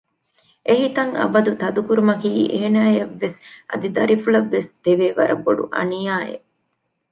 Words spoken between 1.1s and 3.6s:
އަބަދު ތަދުކުރުމަކީ އޭނައަށްވެސް